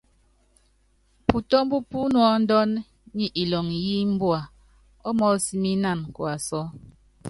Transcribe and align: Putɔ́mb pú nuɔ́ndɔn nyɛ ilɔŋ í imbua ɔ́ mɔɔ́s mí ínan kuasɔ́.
Putɔ́mb 1.27 1.71
pú 1.89 1.99
nuɔ́ndɔn 2.13 2.69
nyɛ 3.15 3.27
ilɔŋ 3.41 3.67
í 3.79 3.81
imbua 4.05 4.39
ɔ́ 5.07 5.11
mɔɔ́s 5.17 5.45
mí 5.61 5.69
ínan 5.75 5.99
kuasɔ́. 6.15 6.63